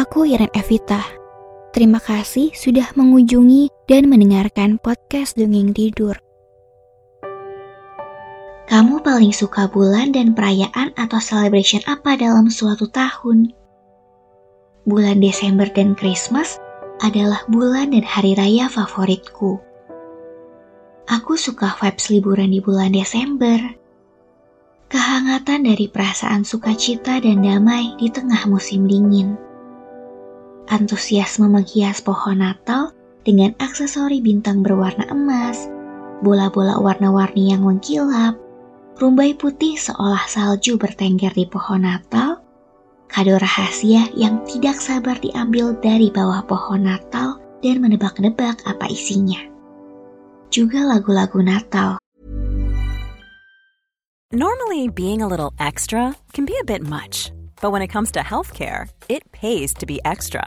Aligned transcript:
Aku 0.00 0.24
Iren 0.24 0.48
Evita. 0.56 1.04
Terima 1.76 2.00
kasih 2.00 2.56
sudah 2.56 2.88
mengunjungi 2.96 3.68
dan 3.84 4.08
mendengarkan 4.08 4.80
podcast 4.80 5.36
Dongeng 5.36 5.76
Tidur. 5.76 6.16
Kamu 8.64 9.04
paling 9.04 9.36
suka 9.36 9.68
bulan 9.68 10.16
dan 10.16 10.32
perayaan 10.32 10.96
atau 10.96 11.20
celebration 11.20 11.84
apa 11.84 12.16
dalam 12.16 12.48
suatu 12.48 12.88
tahun? 12.88 13.52
Bulan 14.88 15.20
Desember 15.20 15.68
dan 15.68 15.92
Christmas 15.92 16.56
adalah 17.04 17.44
bulan 17.52 17.92
dan 17.92 18.00
hari 18.00 18.32
raya 18.32 18.72
favoritku. 18.72 19.60
Aku 21.12 21.36
suka 21.36 21.76
vibes 21.76 22.08
liburan 22.08 22.56
di 22.56 22.64
bulan 22.64 22.96
Desember. 22.96 23.76
Kehangatan 24.88 25.68
dari 25.68 25.92
perasaan 25.92 26.40
sukacita 26.40 27.20
dan 27.20 27.44
damai 27.44 27.92
di 28.00 28.08
tengah 28.08 28.48
musim 28.48 28.88
dingin. 28.88 29.49
Antusiasme 30.70 31.50
menghias 31.50 31.98
pohon 31.98 32.38
Natal 32.46 32.94
dengan 33.26 33.52
aksesori 33.58 34.22
bintang 34.22 34.62
berwarna 34.62 35.02
emas, 35.10 35.66
bola-bola 36.22 36.78
warna-warni 36.78 37.50
yang 37.50 37.66
mengkilap, 37.66 38.38
rumbai 39.02 39.34
putih 39.34 39.74
seolah 39.74 40.22
salju 40.30 40.78
bertengger 40.78 41.34
di 41.34 41.44
pohon 41.50 41.82
Natal, 41.82 42.38
kado 43.10 43.34
rahasia 43.34 44.06
yang 44.14 44.46
tidak 44.46 44.78
sabar 44.78 45.18
diambil 45.18 45.74
dari 45.82 46.08
bawah 46.08 46.46
pohon 46.46 46.86
Natal 46.86 47.42
dan 47.60 47.82
menebak-nebak 47.82 48.62
apa 48.62 48.86
isinya. 48.86 49.42
Juga 50.54 50.86
lagu-lagu 50.86 51.42
Natal. 51.42 51.98
Normally, 54.30 54.86
being 54.86 55.22
a 55.22 55.28
little 55.28 55.50
extra 55.58 56.14
can 56.30 56.46
be 56.46 56.54
a 56.62 56.64
bit 56.64 56.86
much, 56.86 57.34
but 57.58 57.74
when 57.74 57.82
it 57.82 57.90
comes 57.90 58.14
to 58.14 58.22
healthcare, 58.22 58.86
it 59.10 59.26
pays 59.34 59.74
to 59.74 59.86
be 59.86 59.98
extra. 60.06 60.46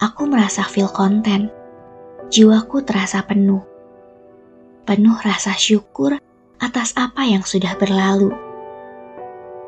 aku 0.00 0.24
merasa 0.24 0.64
feel 0.64 0.88
content. 0.88 1.52
Jiwaku 2.32 2.82
terasa 2.82 3.20
penuh. 3.22 3.60
Penuh 4.88 5.16
rasa 5.20 5.52
syukur 5.54 6.16
atas 6.56 6.96
apa 6.96 7.28
yang 7.28 7.44
sudah 7.44 7.76
berlalu. 7.76 8.32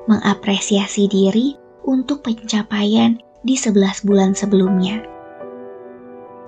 Mengapresiasi 0.09 1.07
diri 1.07 1.55
untuk 1.85 2.25
pencapaian 2.25 3.21
di 3.45 3.55
11 3.55 4.09
bulan 4.09 4.33
sebelumnya. 4.33 5.05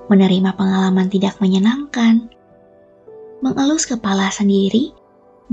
Menerima 0.08 0.50
pengalaman 0.56 1.12
tidak 1.12 1.36
menyenangkan. 1.38 2.32
Mengelus 3.44 3.84
kepala 3.84 4.32
sendiri 4.32 4.96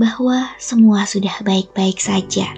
bahwa 0.00 0.48
semua 0.56 1.04
sudah 1.04 1.36
baik-baik 1.44 2.00
saja. 2.00 2.48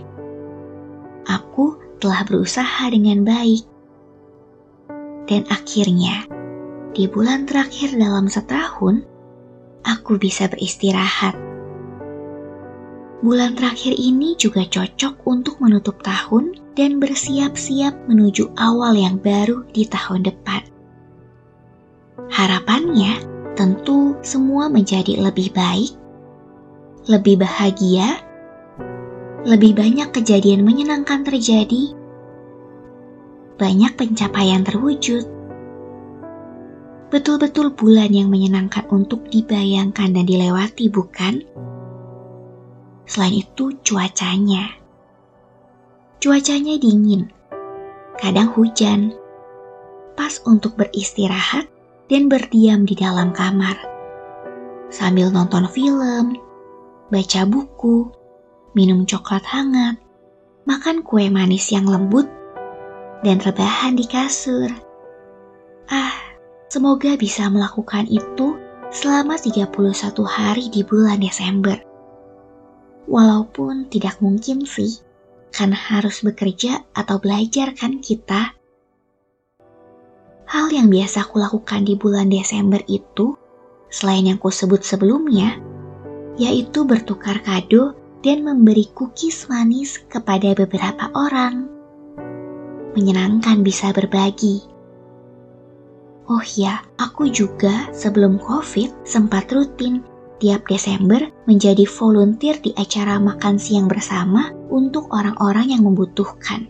Aku 1.26 1.80
telah 1.98 2.22
berusaha 2.22 2.84
dengan 2.92 3.24
baik 3.24 3.73
dan 5.24 5.48
akhirnya, 5.48 6.28
di 6.94 7.08
bulan 7.10 7.48
terakhir 7.48 7.96
dalam 7.96 8.28
setahun, 8.30 9.02
aku 9.84 10.16
bisa 10.16 10.46
beristirahat. 10.46 11.36
Bulan 13.24 13.56
terakhir 13.56 13.96
ini 13.96 14.36
juga 14.36 14.68
cocok 14.68 15.24
untuk 15.24 15.56
menutup 15.64 16.04
tahun 16.04 16.60
dan 16.76 17.00
bersiap-siap 17.00 18.04
menuju 18.04 18.52
awal 18.60 18.92
yang 18.92 19.16
baru 19.16 19.64
di 19.72 19.88
tahun 19.88 20.28
depan. 20.28 20.60
Harapannya 22.28 23.24
tentu 23.56 24.18
semua 24.20 24.68
menjadi 24.68 25.16
lebih 25.24 25.56
baik, 25.56 25.96
lebih 27.08 27.40
bahagia, 27.40 28.20
lebih 29.48 29.72
banyak 29.72 30.12
kejadian 30.12 30.60
menyenangkan 30.64 31.24
terjadi, 31.24 31.96
banyak 33.54 33.94
pencapaian 33.94 34.66
terwujud. 34.66 35.22
Betul-betul 37.14 37.70
bulan 37.78 38.10
yang 38.10 38.26
menyenangkan 38.26 38.90
untuk 38.90 39.30
dibayangkan 39.30 40.10
dan 40.10 40.24
dilewati, 40.26 40.90
bukan? 40.90 41.46
Selain 43.06 43.38
itu, 43.38 43.70
cuacanya. 43.86 44.74
Cuacanya 46.18 46.74
dingin, 46.80 47.30
kadang 48.18 48.50
hujan, 48.58 49.14
pas 50.18 50.42
untuk 50.48 50.74
beristirahat 50.74 51.70
dan 52.10 52.26
berdiam 52.26 52.82
di 52.82 52.98
dalam 52.98 53.30
kamar. 53.30 53.78
Sambil 54.90 55.30
nonton 55.30 55.70
film, 55.70 56.34
baca 57.12 57.42
buku, 57.46 58.10
minum 58.74 59.06
coklat 59.06 59.46
hangat, 59.46 60.00
makan 60.66 61.04
kue 61.06 61.30
manis 61.30 61.70
yang 61.70 61.86
lembut 61.86 62.26
dan 63.24 63.40
rebahan 63.40 63.96
di 63.96 64.04
kasur. 64.04 64.68
Ah, 65.88 66.12
semoga 66.68 67.16
bisa 67.16 67.48
melakukan 67.48 68.04
itu 68.12 68.60
selama 68.92 69.40
31 69.40 69.72
hari 70.28 70.68
di 70.68 70.84
bulan 70.84 71.24
Desember. 71.24 71.80
Walaupun 73.08 73.88
tidak 73.88 74.20
mungkin 74.20 74.68
sih, 74.68 75.00
karena 75.50 75.76
harus 75.76 76.20
bekerja 76.20 76.84
atau 76.92 77.16
belajar 77.16 77.72
kan 77.72 78.04
kita. 78.04 78.52
Hal 80.44 80.68
yang 80.68 80.92
biasa 80.92 81.24
aku 81.24 81.40
lakukan 81.40 81.88
di 81.88 81.96
bulan 81.96 82.28
Desember 82.28 82.84
itu, 82.84 83.40
selain 83.88 84.28
yang 84.28 84.36
kusebut 84.36 84.84
sebelumnya, 84.84 85.56
yaitu 86.36 86.84
bertukar 86.84 87.40
kado 87.40 87.96
dan 88.20 88.44
memberi 88.44 88.88
cookies 88.92 89.48
manis 89.48 90.00
kepada 90.08 90.56
beberapa 90.56 91.08
orang 91.12 91.73
menyenangkan 92.94 93.60
bisa 93.60 93.90
berbagi. 93.90 94.62
Oh 96.24 96.40
ya, 96.56 96.80
aku 96.96 97.28
juga 97.28 97.92
sebelum 97.92 98.40
COVID 98.40 99.04
sempat 99.04 99.52
rutin 99.52 100.00
tiap 100.40 100.64
Desember 100.68 101.20
menjadi 101.44 101.84
volunteer 101.84 102.56
di 102.64 102.72
acara 102.80 103.20
makan 103.20 103.60
siang 103.60 103.86
bersama 103.86 104.50
untuk 104.72 105.12
orang-orang 105.12 105.76
yang 105.76 105.82
membutuhkan. 105.84 106.64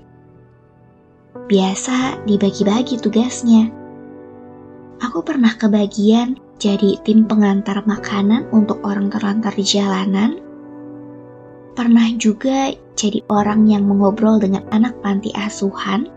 Biasa 1.47 2.27
dibagi-bagi 2.27 2.99
tugasnya. 2.99 3.71
Aku 5.03 5.23
pernah 5.27 5.55
kebagian 5.55 6.39
jadi 6.63 6.97
tim 7.03 7.27
pengantar 7.27 7.83
makanan 7.83 8.47
untuk 8.55 8.79
orang 8.87 9.11
terlantar 9.11 9.53
di 9.55 9.67
jalanan. 9.67 10.39
Pernah 11.75 12.15
juga 12.15 12.71
jadi 12.95 13.27
orang 13.27 13.67
yang 13.67 13.91
mengobrol 13.91 14.39
dengan 14.39 14.63
anak 14.71 14.95
panti 15.03 15.35
asuhan 15.35 16.14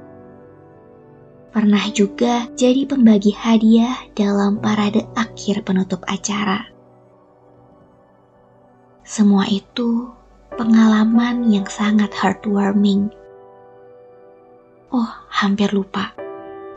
pernah 1.57 1.89
juga 1.89 2.45
jadi 2.53 2.85
pembagi 2.85 3.33
hadiah 3.33 3.97
dalam 4.13 4.61
parade 4.61 5.09
akhir 5.17 5.65
penutup 5.65 6.05
acara. 6.05 6.69
Semua 9.01 9.49
itu 9.49 10.05
pengalaman 10.53 11.49
yang 11.49 11.65
sangat 11.65 12.13
heartwarming. 12.13 13.09
Oh, 14.93 15.09
hampir 15.33 15.73
lupa. 15.73 16.13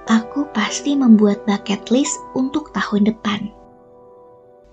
Aku 0.08 0.48
pasti 0.56 0.96
membuat 0.96 1.44
bucket 1.44 1.92
list 1.92 2.16
untuk 2.32 2.72
tahun 2.72 3.04
depan. 3.04 3.52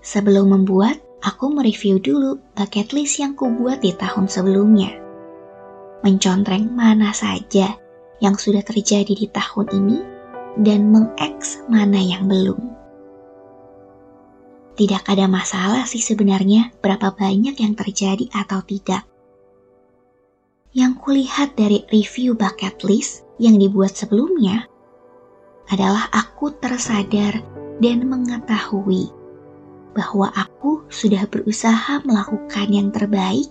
Sebelum 0.00 0.56
membuat, 0.56 1.04
aku 1.20 1.52
mereview 1.52 2.00
dulu 2.00 2.40
bucket 2.56 2.96
list 2.96 3.20
yang 3.20 3.36
kubuat 3.36 3.84
di 3.84 3.92
tahun 3.92 4.24
sebelumnya. 4.24 4.88
Mencontreng 6.00 6.72
mana 6.72 7.12
saja 7.12 7.76
yang 8.18 8.34
sudah 8.34 8.62
terjadi 8.62 9.14
di 9.14 9.26
tahun 9.30 9.66
ini 9.74 9.98
dan 10.62 10.90
mengeks 10.90 11.62
mana 11.70 11.98
yang 11.98 12.26
belum. 12.26 12.58
Tidak 14.78 15.10
ada 15.10 15.26
masalah 15.26 15.90
sih 15.90 15.98
sebenarnya 15.98 16.70
berapa 16.78 17.10
banyak 17.10 17.58
yang 17.58 17.74
terjadi 17.74 18.30
atau 18.30 18.62
tidak. 18.62 19.02
Yang 20.70 20.92
kulihat 21.02 21.58
dari 21.58 21.82
review 21.90 22.38
bucket 22.38 22.78
list 22.86 23.26
yang 23.42 23.58
dibuat 23.58 23.98
sebelumnya 23.98 24.70
adalah 25.74 26.06
aku 26.14 26.54
tersadar 26.62 27.42
dan 27.82 28.06
mengetahui 28.06 29.10
bahwa 29.98 30.30
aku 30.38 30.86
sudah 30.86 31.26
berusaha 31.26 31.98
melakukan 32.06 32.68
yang 32.70 32.94
terbaik 32.94 33.50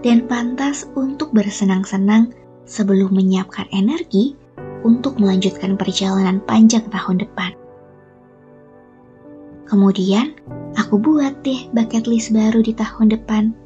dan 0.00 0.24
pantas 0.24 0.88
untuk 0.96 1.28
bersenang-senang 1.36 2.32
sebelum 2.64 3.12
menyiapkan 3.12 3.68
energi 3.72 4.36
untuk 4.84 5.16
melanjutkan 5.16 5.76
perjalanan 5.80 6.40
panjang 6.44 6.84
tahun 6.92 7.24
depan. 7.24 7.52
Kemudian, 9.64 10.36
aku 10.76 11.00
buat 11.00 11.40
deh 11.40 11.72
bucket 11.72 12.04
list 12.04 12.36
baru 12.36 12.60
di 12.60 12.76
tahun 12.76 13.16
depan 13.16 13.56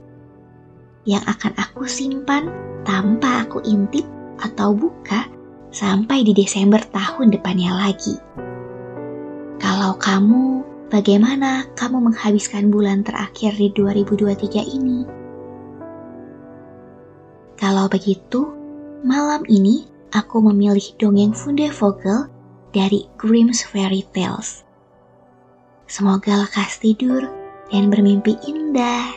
yang 1.08 1.24
akan 1.26 1.52
aku 1.58 1.88
simpan 1.88 2.52
tanpa 2.86 3.48
aku 3.48 3.64
intip 3.66 4.06
atau 4.38 4.76
buka 4.76 5.26
sampai 5.74 6.22
di 6.22 6.32
Desember 6.36 6.78
tahun 6.94 7.34
depannya 7.34 7.72
lagi. 7.74 8.14
Kalau 9.58 9.98
kamu, 9.98 10.62
bagaimana 10.88 11.66
kamu 11.74 12.12
menghabiskan 12.12 12.70
bulan 12.70 13.02
terakhir 13.02 13.58
di 13.58 13.74
2023 13.74 14.64
ini? 14.64 15.02
Kalau 17.58 17.90
begitu, 17.90 18.57
malam 19.06 19.46
ini 19.46 19.86
aku 20.10 20.42
memilih 20.42 20.82
dongeng 20.98 21.30
Funde 21.30 21.70
Vogel 21.70 22.26
dari 22.74 23.06
Grimm's 23.14 23.62
Fairy 23.62 24.02
Tales. 24.10 24.66
Semoga 25.88 26.44
lekas 26.44 26.82
tidur 26.82 27.30
dan 27.70 27.88
bermimpi 27.88 28.36
indah. 28.44 29.08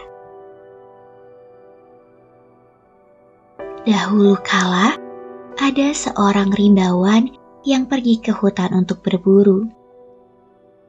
Dahulu 3.81 4.37
kala, 4.45 4.93
ada 5.57 5.87
seorang 5.91 6.53
rimbawan 6.53 7.33
yang 7.65 7.89
pergi 7.89 8.21
ke 8.21 8.29
hutan 8.29 8.77
untuk 8.77 9.01
berburu. 9.01 9.65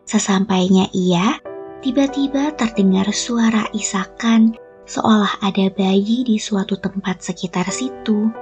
Sesampainya 0.05 0.93
ia, 0.93 1.41
tiba-tiba 1.81 2.53
terdengar 2.53 3.09
suara 3.17 3.65
isakan 3.73 4.53
seolah 4.85 5.41
ada 5.41 5.73
bayi 5.73 6.27
di 6.27 6.37
suatu 6.37 6.77
tempat 6.77 7.25
sekitar 7.25 7.65
situ. 7.73 8.42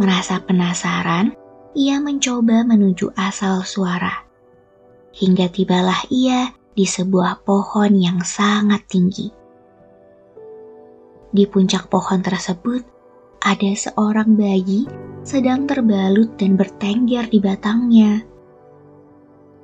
Merasa 0.00 0.40
penasaran, 0.40 1.36
ia 1.76 2.00
mencoba 2.00 2.64
menuju 2.64 3.12
asal 3.16 3.64
suara 3.64 4.32
hingga 5.12 5.52
tibalah 5.52 6.08
ia 6.08 6.52
di 6.72 6.88
sebuah 6.88 7.44
pohon 7.44 7.92
yang 7.92 8.24
sangat 8.24 8.88
tinggi. 8.88 9.28
Di 11.32 11.44
puncak 11.48 11.88
pohon 11.88 12.20
tersebut 12.24 12.84
ada 13.40 13.70
seorang 13.76 14.36
bayi 14.36 14.88
sedang 15.24 15.68
terbalut 15.68 16.36
dan 16.40 16.56
bertengger 16.56 17.28
di 17.28 17.38
batangnya. 17.40 18.24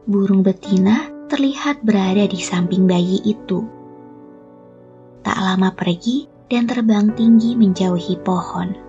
Burung 0.09 0.41
betina 0.41 1.09
terlihat 1.29 1.85
berada 1.85 2.25
di 2.25 2.41
samping 2.41 2.89
bayi 2.89 3.21
itu. 3.25 3.65
Tak 5.21 5.37
lama 5.37 5.69
pergi 5.77 6.25
dan 6.49 6.65
terbang 6.65 7.13
tinggi 7.13 7.53
menjauhi 7.53 8.17
pohon. 8.25 8.88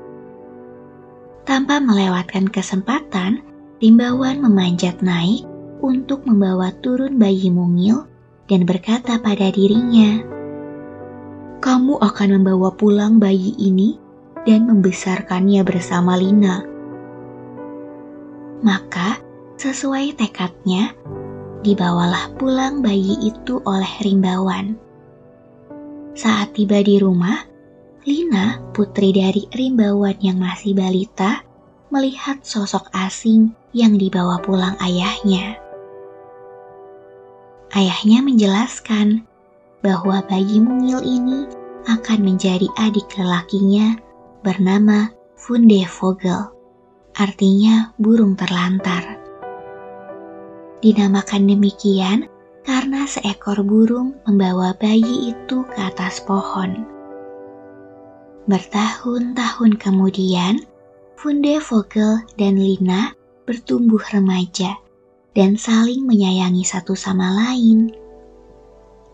Tanpa 1.50 1.82
melewatkan 1.82 2.46
kesempatan, 2.46 3.42
Rimbawan 3.82 4.38
memanjat 4.38 5.02
naik 5.02 5.50
untuk 5.82 6.22
membawa 6.30 6.70
turun 6.78 7.18
bayi 7.18 7.50
mungil 7.50 8.06
dan 8.46 8.70
berkata 8.70 9.18
pada 9.18 9.50
dirinya, 9.50 10.22
"Kamu 11.58 12.06
akan 12.06 12.30
membawa 12.38 12.70
pulang 12.78 13.18
bayi 13.18 13.58
ini 13.58 13.98
dan 14.46 14.70
membesarkannya 14.70 15.66
bersama 15.66 16.22
Lina." 16.22 16.62
Maka, 18.62 19.18
sesuai 19.58 20.22
tekadnya, 20.22 20.94
dibawalah 21.66 22.30
pulang 22.38 22.86
bayi 22.86 23.26
itu 23.26 23.58
oleh 23.66 23.90
Rimbawan. 24.06 24.78
Saat 26.14 26.62
tiba 26.62 26.78
di 26.86 27.02
rumah, 27.02 27.49
Lina, 28.10 28.58
putri 28.74 29.14
dari 29.14 29.46
Rimbawan 29.54 30.18
yang 30.18 30.42
masih 30.42 30.74
balita, 30.74 31.46
melihat 31.94 32.42
sosok 32.42 32.90
asing 32.90 33.54
yang 33.70 34.02
dibawa 34.02 34.42
pulang 34.42 34.74
ayahnya. 34.82 35.62
Ayahnya 37.70 38.26
menjelaskan 38.26 39.30
bahwa 39.86 40.26
bayi 40.26 40.58
mungil 40.58 41.06
ini 41.06 41.46
akan 41.86 42.26
menjadi 42.26 42.66
adik 42.82 43.06
lelakinya 43.14 44.02
bernama 44.42 45.14
Funde 45.38 45.86
Vogel, 45.86 46.50
artinya 47.14 47.94
burung 48.02 48.34
terlantar. 48.34 49.22
Dinamakan 50.82 51.46
demikian 51.46 52.26
karena 52.66 53.06
seekor 53.06 53.62
burung 53.62 54.18
membawa 54.26 54.74
bayi 54.82 55.30
itu 55.30 55.62
ke 55.62 55.78
atas 55.78 56.18
pohon. 56.26 56.98
Bertahun-tahun 58.48 59.76
kemudian, 59.82 60.64
Funde 61.20 61.60
Vogel 61.60 62.24
dan 62.40 62.56
Lina 62.56 63.12
bertumbuh 63.44 64.00
remaja 64.14 64.80
dan 65.36 65.60
saling 65.60 66.08
menyayangi 66.08 66.64
satu 66.64 66.96
sama 66.96 67.36
lain. 67.36 67.92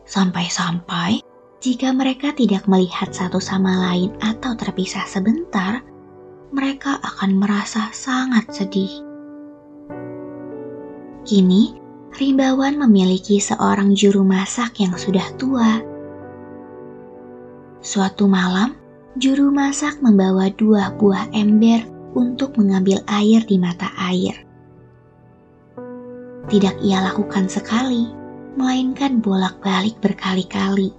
Sampai-sampai, 0.06 1.26
jika 1.58 1.90
mereka 1.90 2.30
tidak 2.38 2.70
melihat 2.70 3.10
satu 3.10 3.42
sama 3.42 3.90
lain 3.90 4.14
atau 4.22 4.54
terpisah 4.54 5.10
sebentar, 5.10 5.82
mereka 6.54 7.02
akan 7.02 7.42
merasa 7.42 7.90
sangat 7.90 8.46
sedih. 8.54 9.02
Kini, 11.26 11.82
Rimbawan 12.16 12.80
memiliki 12.80 13.44
seorang 13.44 13.92
juru 13.92 14.24
masak 14.24 14.80
yang 14.80 14.96
sudah 14.96 15.26
tua. 15.36 15.84
Suatu 17.84 18.24
malam, 18.24 18.72
juru 19.16 19.52
masak 19.52 20.00
membawa 20.04 20.52
dua 20.54 20.92
buah 20.96 21.32
ember 21.32 21.84
untuk 22.16 22.56
mengambil 22.56 23.04
air 23.08 23.44
di 23.44 23.60
mata 23.60 23.92
air 23.98 24.46
tidak 26.46 26.78
ia 26.86 27.02
lakukan 27.02 27.50
sekali, 27.50 28.14
melainkan 28.54 29.18
bolak-balik 29.18 29.98
berkali-kali. 29.98 30.94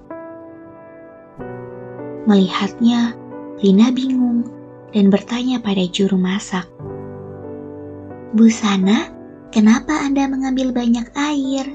Melihatnya, 2.27 3.15
Lina 3.63 3.95
bingung 3.95 4.45
dan 4.91 5.09
bertanya 5.09 5.63
pada 5.63 5.87
juru 5.87 6.19
masak. 6.19 6.67
Bu 8.35 8.51
Sana, 8.51 9.09
kenapa 9.55 10.03
Anda 10.03 10.27
mengambil 10.27 10.75
banyak 10.75 11.07
air? 11.15 11.71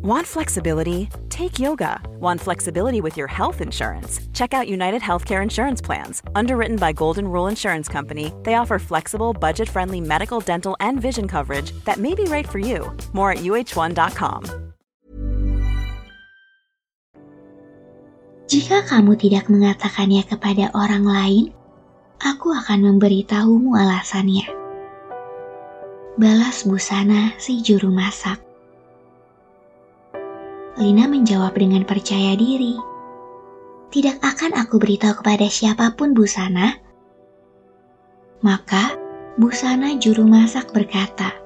Want 0.00 0.24
flexibility? 0.26 1.10
Take 1.28 1.58
yoga. 1.58 2.00
Want 2.24 2.40
flexibility 2.40 3.02
with 3.04 3.20
your 3.20 3.28
health 3.28 3.60
insurance? 3.60 4.16
Check 4.32 4.54
out 4.54 4.66
United 4.66 5.02
Healthcare 5.04 5.42
Insurance 5.42 5.84
Plans. 5.84 6.22
Underwritten 6.34 6.80
by 6.80 6.96
Golden 6.96 7.28
Rule 7.28 7.48
Insurance 7.48 7.84
Company, 7.84 8.32
they 8.44 8.54
offer 8.54 8.78
flexible, 8.78 9.34
budget 9.34 9.68
friendly 9.68 10.00
medical, 10.00 10.40
dental, 10.40 10.74
and 10.80 11.02
vision 11.02 11.28
coverage 11.28 11.72
that 11.84 11.98
may 11.98 12.14
be 12.14 12.24
right 12.32 12.48
for 12.48 12.58
you. 12.58 12.96
More 13.12 13.32
at 13.32 13.44
uh1.com. 13.44 14.72
Jika 18.48 18.88
kamu 18.88 19.20
tidak 19.20 19.52
mengatakannya 19.52 20.24
kepada 20.24 20.72
orang 20.72 21.04
lain, 21.04 21.44
aku 22.24 22.56
akan 22.56 22.88
memberitahumu 22.88 23.76
alasannya. 23.76 24.48
Balas 26.16 26.64
busana 26.64 27.36
si 27.36 27.60
juru 27.60 27.92
masak. 27.92 28.49
Lina 30.80 31.04
menjawab 31.04 31.60
dengan 31.60 31.84
percaya 31.84 32.32
diri. 32.40 32.72
Tidak 33.92 34.24
akan 34.24 34.56
aku 34.56 34.80
beritahu 34.80 35.20
kepada 35.20 35.44
siapa 35.52 35.92
pun 35.92 36.16
Busana. 36.16 36.72
Maka 38.40 38.96
Busana 39.36 40.00
juru 40.00 40.24
masak 40.24 40.72
berkata, 40.72 41.36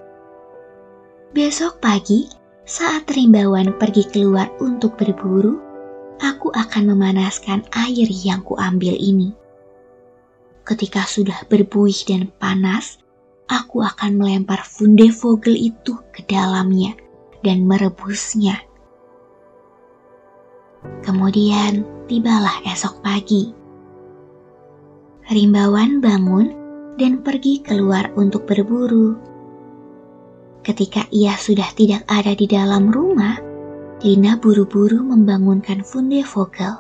Besok 1.35 1.83
pagi 1.83 2.31
saat 2.63 3.11
rimbawan 3.11 3.75
pergi 3.75 4.07
keluar 4.07 4.55
untuk 4.63 4.95
berburu, 4.95 5.59
aku 6.23 6.55
akan 6.55 6.95
memanaskan 6.95 7.67
air 7.75 8.07
yang 8.07 8.39
kuambil 8.47 8.95
ini. 8.95 9.35
Ketika 10.63 11.03
sudah 11.11 11.43
berbuih 11.51 12.07
dan 12.07 12.31
panas, 12.39 13.03
aku 13.51 13.83
akan 13.83 14.15
melempar 14.15 14.63
funde 14.63 15.11
vogel 15.11 15.59
itu 15.59 15.99
ke 16.15 16.23
dalamnya 16.23 16.95
dan 17.43 17.67
merebusnya. 17.67 18.63
Kemudian 21.05 21.85
tibalah 22.09 22.61
esok 22.69 23.01
pagi. 23.01 23.53
Rimbawan 25.25 26.05
bangun 26.05 26.53
dan 27.01 27.25
pergi 27.25 27.65
keluar 27.65 28.13
untuk 28.15 28.45
berburu. 28.45 29.17
Ketika 30.65 31.05
ia 31.09 31.37
sudah 31.37 31.69
tidak 31.77 32.05
ada 32.09 32.37
di 32.37 32.45
dalam 32.45 32.89
rumah, 32.93 33.37
Lina 34.05 34.37
buru-buru 34.37 35.01
membangunkan 35.01 35.81
Funde 35.81 36.21
Vogel. 36.29 36.77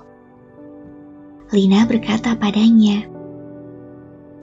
Lina 1.56 1.88
berkata 1.88 2.36
padanya, 2.36 3.08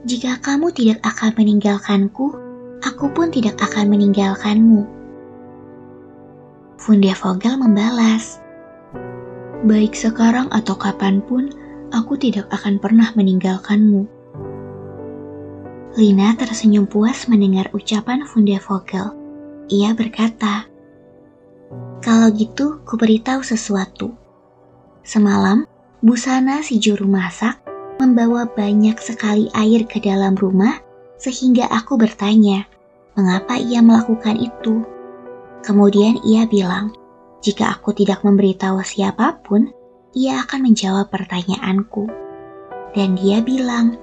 "Jika 0.02 0.42
kamu 0.42 0.74
tidak 0.74 0.98
akan 1.06 1.30
meninggalkanku, 1.38 2.34
aku 2.82 3.06
pun 3.14 3.30
tidak 3.30 3.54
akan 3.62 3.86
meninggalkanmu." 3.86 4.82
Funde 6.74 7.14
Vogel 7.14 7.54
membalas, 7.54 8.41
Baik 9.62 9.94
sekarang 9.94 10.50
atau 10.50 10.74
kapan 10.74 11.22
pun, 11.22 11.46
aku 11.94 12.18
tidak 12.18 12.50
akan 12.50 12.82
pernah 12.82 13.14
meninggalkanmu. 13.14 14.10
Lina 15.94 16.34
tersenyum 16.34 16.90
puas 16.90 17.30
mendengar 17.30 17.70
ucapan 17.70 18.26
Funde 18.26 18.58
Vogel. 18.58 19.14
Ia 19.70 19.94
berkata, 19.94 20.66
Kalau 22.02 22.34
gitu, 22.34 22.82
ku 22.82 22.98
beritahu 22.98 23.46
sesuatu. 23.46 24.10
Semalam, 25.06 25.62
busana 26.02 26.58
si 26.66 26.82
juru 26.82 27.06
masak 27.06 27.62
membawa 28.02 28.50
banyak 28.50 28.98
sekali 28.98 29.46
air 29.54 29.86
ke 29.86 30.02
dalam 30.02 30.34
rumah 30.34 30.82
sehingga 31.22 31.70
aku 31.70 31.94
bertanya, 31.94 32.66
mengapa 33.14 33.62
ia 33.62 33.78
melakukan 33.78 34.42
itu? 34.42 34.82
Kemudian 35.62 36.18
ia 36.26 36.50
bilang, 36.50 36.90
jika 37.42 37.74
aku 37.74 37.90
tidak 37.90 38.22
memberitahu 38.22 38.78
siapa 38.86 39.42
pun, 39.42 39.74
ia 40.14 40.46
akan 40.46 40.70
menjawab 40.70 41.10
pertanyaanku. 41.10 42.06
Dan 42.94 43.18
dia 43.18 43.42
bilang, 43.42 43.98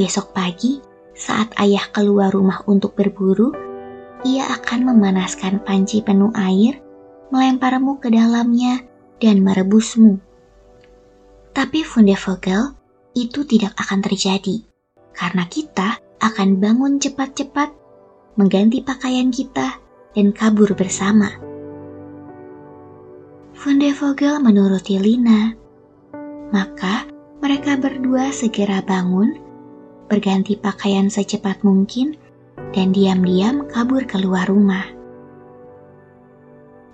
besok 0.00 0.32
pagi 0.32 0.80
saat 1.12 1.52
ayah 1.60 1.84
keluar 1.92 2.32
rumah 2.32 2.64
untuk 2.64 2.96
berburu, 2.96 3.52
ia 4.24 4.48
akan 4.48 4.88
memanaskan 4.88 5.60
panci 5.60 6.00
penuh 6.00 6.32
air, 6.32 6.80
melemparmu 7.28 8.00
ke 8.00 8.08
dalamnya, 8.08 8.80
dan 9.20 9.44
merebusmu. 9.44 10.16
Tapi 11.52 11.84
Vogel, 11.84 12.72
itu 13.12 13.44
tidak 13.44 13.76
akan 13.76 14.00
terjadi, 14.00 14.64
karena 15.12 15.44
kita 15.46 16.00
akan 16.18 16.58
bangun 16.58 16.96
cepat-cepat, 16.96 17.70
mengganti 18.40 18.80
pakaian 18.80 19.28
kita, 19.28 19.78
dan 20.16 20.32
kabur 20.32 20.72
bersama. 20.72 21.43
Funde 23.64 23.96
Vogel 23.96 24.44
menuruti 24.44 25.00
Lina. 25.00 25.56
Maka 26.52 27.08
mereka 27.40 27.80
berdua 27.80 28.28
segera 28.28 28.84
bangun 28.84 29.40
berganti 30.04 30.52
pakaian 30.52 31.08
secepat 31.08 31.64
mungkin, 31.64 32.12
dan 32.76 32.92
diam-diam 32.92 33.64
kabur 33.72 34.04
keluar 34.04 34.52
rumah. 34.52 34.84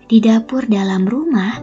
Di 0.06 0.22
dapur 0.22 0.62
dalam 0.70 1.10
rumah, 1.10 1.58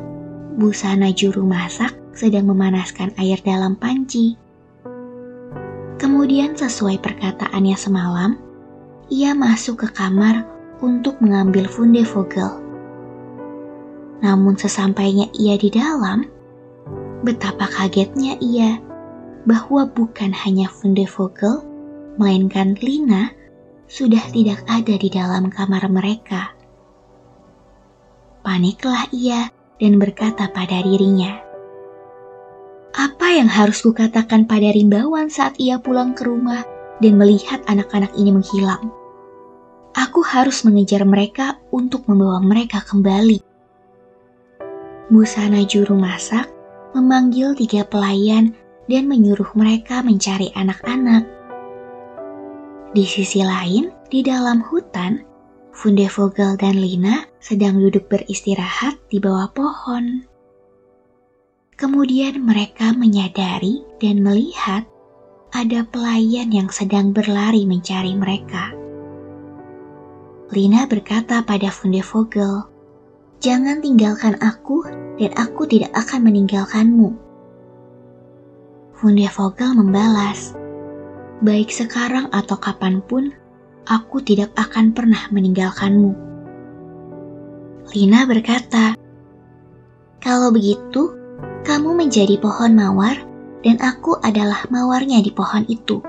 busana 0.60 1.16
juru 1.16 1.48
masak 1.48 1.96
sedang 2.12 2.52
memanaskan 2.52 3.16
air 3.16 3.40
dalam 3.40 3.80
panci. 3.80 4.36
Kemudian 6.04 6.60
sesuai 6.60 7.00
perkataannya 7.00 7.80
semalam, 7.80 8.36
ia 9.08 9.32
masuk 9.32 9.88
ke 9.88 9.90
kamar 9.96 10.44
untuk 10.84 11.16
mengambil 11.24 11.64
funde 11.72 12.04
vogel. 12.04 12.67
Namun 14.22 14.58
sesampainya 14.58 15.30
ia 15.38 15.56
di 15.58 15.70
dalam, 15.70 16.26
betapa 17.22 17.70
kagetnya 17.70 18.38
ia 18.42 18.82
bahwa 19.46 19.88
bukan 19.88 20.34
hanya 20.34 20.68
Funde 20.68 21.06
Vogel, 21.06 21.64
melainkan 22.18 22.76
Lina 22.82 23.32
sudah 23.88 24.22
tidak 24.36 24.66
ada 24.68 24.96
di 25.00 25.08
dalam 25.08 25.48
kamar 25.48 25.88
mereka. 25.88 26.52
Paniklah 28.44 29.08
ia 29.16 29.48
dan 29.80 30.02
berkata 30.02 30.52
pada 30.52 30.84
dirinya, 30.84 31.40
Apa 32.98 33.38
yang 33.38 33.48
harus 33.48 33.86
kukatakan 33.86 34.50
pada 34.50 34.74
Rimbawan 34.74 35.30
saat 35.30 35.56
ia 35.62 35.78
pulang 35.78 36.18
ke 36.18 36.26
rumah 36.26 36.66
dan 37.00 37.16
melihat 37.16 37.62
anak-anak 37.70 38.12
ini 38.18 38.34
menghilang? 38.34 38.90
Aku 39.98 40.22
harus 40.22 40.62
mengejar 40.66 41.06
mereka 41.06 41.58
untuk 41.74 42.06
membawa 42.06 42.42
mereka 42.42 42.84
kembali. 42.86 43.47
Busana 45.08 45.64
juru 45.64 45.96
masak 45.96 46.52
memanggil 46.92 47.56
tiga 47.56 47.88
pelayan 47.88 48.52
dan 48.92 49.08
menyuruh 49.08 49.48
mereka 49.56 50.04
mencari 50.04 50.52
anak-anak. 50.52 51.24
Di 52.92 53.08
sisi 53.08 53.40
lain, 53.40 53.88
di 54.12 54.20
dalam 54.20 54.60
hutan, 54.68 55.24
Funde 55.72 56.12
Vogel 56.12 56.60
dan 56.60 56.76
Lina 56.76 57.24
sedang 57.40 57.80
duduk 57.80 58.12
beristirahat 58.12 59.00
di 59.08 59.24
bawah 59.24 59.48
pohon. 59.56 60.28
Kemudian 61.80 62.44
mereka 62.44 62.92
menyadari 62.92 63.88
dan 64.04 64.20
melihat 64.20 64.84
ada 65.56 65.88
pelayan 65.88 66.52
yang 66.52 66.68
sedang 66.68 67.16
berlari 67.16 67.64
mencari 67.64 68.12
mereka. 68.12 68.76
Lina 70.52 70.84
berkata 70.84 71.40
pada 71.48 71.72
Funde 71.72 72.04
Vogel, 72.04 72.66
"Jangan 73.40 73.82
tinggalkan 73.82 74.38
aku, 74.42 74.86
dan 75.18 75.32
aku 75.38 75.70
tidak 75.70 75.94
akan 75.94 76.26
meninggalkanmu." 76.26 77.10
Funde 78.98 79.30
Vogel 79.30 79.78
membalas, 79.78 80.58
Baik 81.38 81.70
sekarang 81.70 82.34
atau 82.34 82.58
kapan 82.58 82.98
pun, 82.98 83.30
aku 83.86 84.26
tidak 84.26 84.58
akan 84.58 84.90
pernah 84.90 85.30
meninggalkanmu. 85.30 86.18
Lina 87.94 88.26
berkata, 88.26 88.98
Kalau 90.18 90.50
begitu, 90.50 91.14
kamu 91.62 91.94
menjadi 91.94 92.42
pohon 92.42 92.74
mawar 92.74 93.22
dan 93.62 93.78
aku 93.86 94.18
adalah 94.26 94.66
mawarnya 94.74 95.22
di 95.22 95.30
pohon 95.30 95.62
itu. 95.70 96.02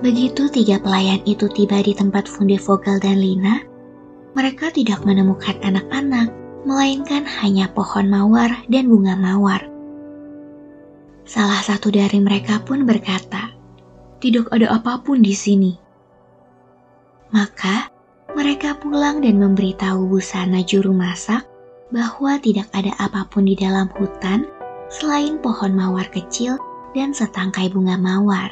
Begitu 0.00 0.48
tiga 0.48 0.80
pelayan 0.80 1.20
itu 1.28 1.44
tiba 1.52 1.84
di 1.84 1.92
tempat 1.92 2.24
Funde 2.24 2.56
Vogel 2.56 2.96
dan 2.96 3.20
Lina, 3.20 3.60
mereka 4.32 4.70
tidak 4.70 5.02
menemukan 5.02 5.58
anak-anak, 5.62 6.30
melainkan 6.62 7.26
hanya 7.42 7.66
pohon 7.72 8.06
mawar 8.06 8.62
dan 8.70 8.86
bunga 8.86 9.18
mawar. 9.18 9.66
Salah 11.26 11.62
satu 11.62 11.94
dari 11.94 12.18
mereka 12.18 12.58
pun 12.62 12.86
berkata, 12.86 13.54
"Tidak 14.18 14.50
ada 14.50 14.74
apa 14.74 14.98
pun 15.02 15.22
di 15.22 15.34
sini." 15.34 15.72
Maka 17.30 17.90
mereka 18.34 18.74
pulang 18.78 19.22
dan 19.22 19.38
memberitahu 19.38 20.10
busana 20.10 20.62
juru 20.66 20.90
masak 20.90 21.46
bahwa 21.90 22.38
tidak 22.38 22.70
ada 22.74 22.94
apa 22.98 23.26
pun 23.30 23.46
di 23.46 23.54
dalam 23.58 23.90
hutan 23.94 24.46
selain 24.90 25.38
pohon 25.38 25.74
mawar 25.74 26.06
kecil 26.10 26.58
dan 26.94 27.14
setangkai 27.14 27.70
bunga 27.70 27.94
mawar. 27.94 28.50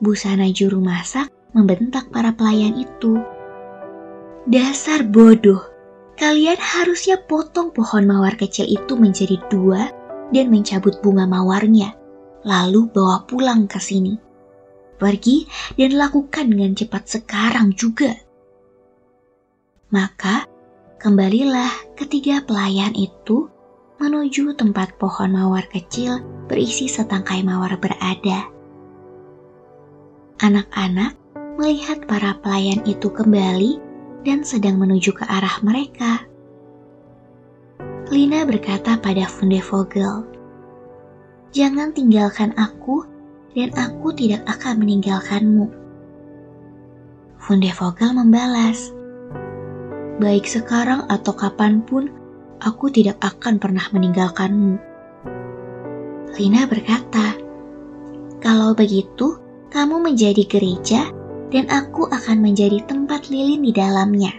Busana 0.00 0.48
juru 0.48 0.80
masak 0.80 1.28
membentak 1.52 2.08
para 2.08 2.32
pelayan 2.32 2.76
itu. 2.80 3.20
Dasar 4.42 5.06
bodoh, 5.06 5.62
kalian 6.18 6.58
harusnya 6.58 7.14
potong 7.14 7.70
pohon 7.70 8.10
mawar 8.10 8.34
kecil 8.34 8.66
itu 8.66 8.98
menjadi 8.98 9.38
dua 9.46 9.86
dan 10.34 10.50
mencabut 10.50 10.98
bunga 10.98 11.30
mawarnya, 11.30 11.94
lalu 12.42 12.90
bawa 12.90 13.22
pulang 13.30 13.70
ke 13.70 13.78
sini. 13.78 14.18
Pergi 14.98 15.46
dan 15.78 15.94
lakukan 15.94 16.50
dengan 16.50 16.74
cepat 16.74 17.06
sekarang 17.06 17.70
juga. 17.78 18.18
Maka 19.94 20.50
kembalilah 20.98 21.94
ketiga 21.94 22.42
pelayan 22.42 22.98
itu 22.98 23.46
menuju 24.02 24.58
tempat 24.58 24.98
pohon 24.98 25.38
mawar 25.38 25.70
kecil 25.70 26.18
berisi 26.50 26.90
setangkai 26.90 27.46
mawar 27.46 27.78
berada. 27.78 28.50
Anak-anak 30.42 31.14
melihat 31.54 32.10
para 32.10 32.34
pelayan 32.42 32.82
itu 32.90 33.06
kembali 33.06 33.91
dan 34.22 34.46
sedang 34.46 34.78
menuju 34.78 35.14
ke 35.14 35.26
arah 35.26 35.58
mereka. 35.62 36.26
Lina 38.10 38.46
berkata 38.46 38.98
pada 38.98 39.26
Funde 39.26 39.58
Vogel, 39.62 40.26
Jangan 41.52 41.92
tinggalkan 41.92 42.56
aku 42.56 43.04
dan 43.52 43.68
aku 43.76 44.16
tidak 44.16 44.40
akan 44.48 44.80
meninggalkanmu. 44.80 45.68
Funde 47.36 47.70
Vogel 47.76 48.10
membalas, 48.16 48.94
Baik 50.22 50.46
sekarang 50.46 51.08
atau 51.10 51.34
kapan 51.34 51.82
pun, 51.82 52.06
aku 52.62 52.88
tidak 52.94 53.18
akan 53.20 53.58
pernah 53.58 53.84
meninggalkanmu. 53.90 54.78
Lina 56.38 56.62
berkata, 56.64 57.36
Kalau 58.38 58.72
begitu, 58.72 59.40
kamu 59.72 60.04
menjadi 60.04 60.44
gereja 60.44 61.21
dan 61.52 61.68
aku 61.68 62.08
akan 62.08 62.40
menjadi 62.40 62.80
tempat 62.88 63.28
lilin 63.28 63.60
di 63.60 63.72
dalamnya. 63.76 64.32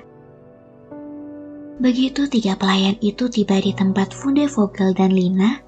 Begitu 1.77 2.25
tiga 2.25 2.57
pelayan 2.57 2.97
itu 3.05 3.29
tiba 3.29 3.61
di 3.61 3.69
tempat 3.73 4.13
Funde 4.13 4.49
Vogel 4.49 4.97
dan 4.97 5.13
Lina, 5.13 5.61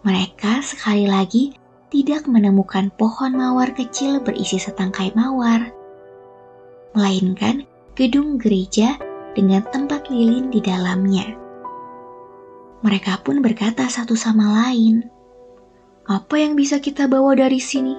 mereka 0.00 0.64
sekali 0.64 1.04
lagi 1.04 1.52
tidak 1.92 2.24
menemukan 2.28 2.88
pohon 2.96 3.36
mawar 3.36 3.72
kecil 3.76 4.20
berisi 4.24 4.56
setangkai 4.56 5.12
mawar, 5.12 5.72
melainkan 6.96 7.64
gedung 7.96 8.40
gereja 8.40 8.96
dengan 9.36 9.64
tempat 9.68 10.08
lilin 10.08 10.48
di 10.48 10.60
dalamnya. 10.64 11.36
Mereka 12.80 13.26
pun 13.26 13.42
berkata 13.42 13.90
satu 13.90 14.14
sama 14.14 14.64
lain, 14.64 15.04
"Apa 16.06 16.38
yang 16.38 16.54
bisa 16.54 16.78
kita 16.78 17.10
bawa 17.10 17.34
dari 17.34 17.58
sini? 17.58 17.96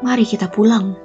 Mari 0.00 0.24
kita 0.24 0.48
pulang." 0.48 1.03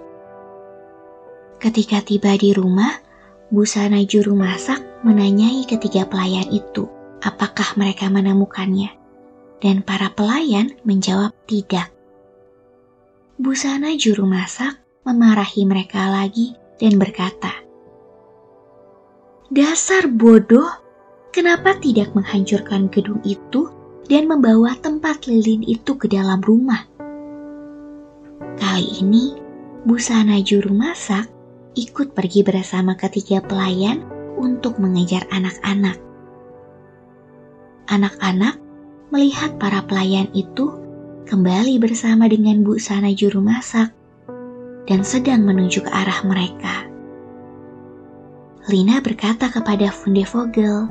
Ketika 1.60 2.00
tiba 2.00 2.40
di 2.40 2.56
rumah, 2.56 3.04
busana 3.52 4.00
juru 4.08 4.32
masak 4.32 4.80
menanyai 5.04 5.68
ketiga 5.68 6.08
pelayan 6.08 6.48
itu 6.56 6.88
apakah 7.20 7.76
mereka 7.76 8.08
menemukannya. 8.08 8.96
Dan 9.60 9.84
para 9.84 10.08
pelayan 10.16 10.72
menjawab 10.88 11.36
tidak. 11.52 11.92
Busana 13.36 13.92
juru 14.00 14.24
masak 14.24 14.80
memarahi 15.04 15.68
mereka 15.68 16.08
lagi 16.08 16.56
dan 16.80 16.96
berkata, 16.96 17.52
"Dasar 19.52 20.08
bodoh, 20.08 20.72
kenapa 21.36 21.76
tidak 21.76 22.16
menghancurkan 22.16 22.88
gedung 22.88 23.20
itu 23.28 23.68
dan 24.08 24.32
membawa 24.32 24.80
tempat 24.80 25.28
lilin 25.28 25.68
itu 25.68 25.92
ke 26.00 26.08
dalam 26.08 26.40
rumah?" 26.40 26.88
Kali 28.56 29.04
ini, 29.04 29.36
busana 29.84 30.40
juru 30.40 30.72
masak 30.72 31.39
ikut 31.78 32.18
pergi 32.18 32.42
bersama 32.42 32.98
ketiga 32.98 33.42
pelayan 33.44 34.02
untuk 34.40 34.80
mengejar 34.82 35.28
anak-anak. 35.30 35.98
Anak-anak 37.90 38.56
melihat 39.10 39.58
para 39.58 39.82
pelayan 39.86 40.30
itu 40.38 40.78
kembali 41.26 41.82
bersama 41.82 42.30
dengan 42.30 42.62
Bu 42.62 42.78
Sana 42.78 43.10
juru 43.14 43.42
masak 43.42 43.94
dan 44.86 45.02
sedang 45.06 45.46
menuju 45.46 45.86
ke 45.86 45.92
arah 45.94 46.22
mereka. 46.26 46.86
Lina 48.70 49.02
berkata 49.02 49.50
kepada 49.50 49.90
Funde 49.90 50.26
Vogel, 50.30 50.86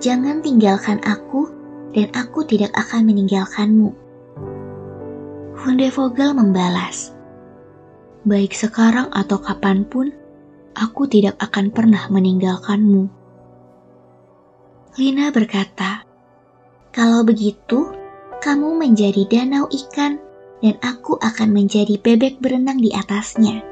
"Jangan 0.00 0.44
tinggalkan 0.44 1.00
aku 1.04 1.48
dan 1.96 2.12
aku 2.12 2.44
tidak 2.44 2.72
akan 2.76 3.08
meninggalkanmu." 3.08 3.96
Funde 5.56 5.88
Vogel 5.88 6.36
membalas, 6.36 7.15
baik 8.26 8.52
sekarang 8.52 9.06
atau 9.14 9.38
kapan 9.38 9.86
pun, 9.86 10.10
aku 10.74 11.06
tidak 11.06 11.38
akan 11.38 11.70
pernah 11.70 12.10
meninggalkanmu. 12.10 13.06
Lina 14.98 15.30
berkata, 15.30 16.02
kalau 16.90 17.22
begitu, 17.22 17.94
kamu 18.42 18.82
menjadi 18.82 19.22
danau 19.30 19.70
ikan 19.70 20.18
dan 20.58 20.74
aku 20.82 21.14
akan 21.22 21.54
menjadi 21.54 21.94
bebek 22.02 22.42
berenang 22.42 22.82
di 22.82 22.90
atasnya. 22.90 23.62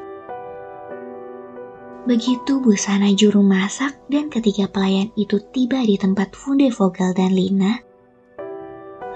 Begitu 2.04 2.61
busana 2.61 3.11
juru 3.16 3.40
masak 3.40 3.96
dan 4.12 4.28
ketiga 4.28 4.68
pelayan 4.68 5.08
itu 5.16 5.40
tiba 5.50 5.80
di 5.82 5.96
tempat 5.96 6.37
Funde 6.37 6.68
Vogel 6.68 7.16
dan 7.16 7.32
Lina, 7.32 7.80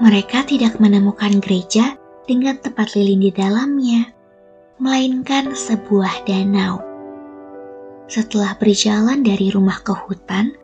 mereka 0.00 0.42
tidak 0.42 0.80
menemukan 0.80 1.36
gereja 1.38 2.00
dengan 2.24 2.56
tempat 2.56 2.96
lilin 2.96 3.28
di 3.28 3.30
dalamnya 3.34 4.17
melainkan 4.78 5.58
sebuah 5.58 6.22
danau. 6.22 6.78
Setelah 8.06 8.54
berjalan 8.56 9.26
dari 9.26 9.50
rumah 9.50 9.82
ke 9.82 9.90
hutan, 9.90 10.54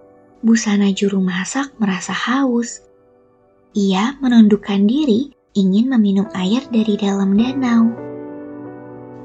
busana 0.41 0.95
juru 0.95 1.19
masak 1.19 1.75
merasa 1.83 2.15
haus. 2.15 2.81
Ia 3.75 4.15
menundukkan 4.23 4.87
diri 4.87 5.35
ingin 5.59 5.91
meminum 5.91 6.31
air 6.39 6.63
dari 6.71 6.95
dalam 6.95 7.35
danau. 7.35 7.91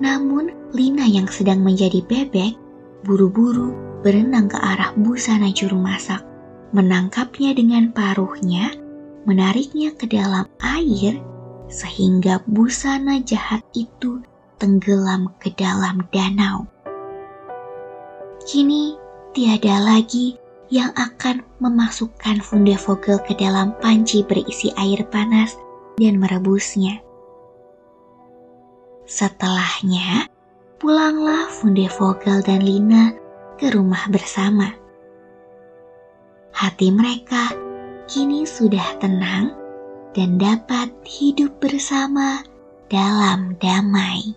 Namun, 0.01 0.58
Lina 0.74 1.05
yang 1.05 1.29
sedang 1.29 1.65
menjadi 1.65 2.01
bebek 2.05 2.53
buru-buru 3.05 3.74
berenang 4.01 4.50
ke 4.50 4.58
arah 4.58 4.93
busana 4.98 5.53
juru 5.53 5.77
masak, 5.77 6.25
menangkapnya 6.74 7.53
dengan 7.53 7.93
paruhnya, 7.93 8.74
menariknya 9.25 9.93
ke 9.93 10.10
dalam 10.10 10.50
air, 10.62 11.17
sehingga 11.69 12.41
busana 12.50 13.22
jahat 13.22 13.62
itu 13.77 14.22
tenggelam 14.59 15.31
ke 15.39 15.49
dalam 15.55 16.03
danau. 16.11 16.67
Kini 18.43 18.99
tiada 19.31 19.79
lagi 19.79 20.35
yang 20.69 20.93
akan 20.93 21.41
memasukkan 21.57 22.43
Funde 22.45 22.77
Vogel 22.77 23.17
ke 23.25 23.33
dalam 23.33 23.73
panci 23.81 24.21
berisi 24.21 24.69
air 24.77 25.01
panas 25.09 25.57
dan 25.97 26.21
merebusnya. 26.21 27.01
Setelahnya, 29.09 30.29
pulanglah 30.77 31.49
Funde 31.49 31.89
Vogel 31.89 32.45
dan 32.45 32.61
Lina 32.61 33.09
ke 33.57 33.73
rumah 33.73 34.05
bersama. 34.13 34.69
Hati 36.53 36.93
mereka 36.93 37.49
kini 38.05 38.45
sudah 38.45 39.01
tenang 39.01 39.57
dan 40.13 40.38
dapat 40.38 40.93
hidup 41.05 41.57
bersama 41.57 42.45
dalam 42.89 43.57
damai. 43.62 44.34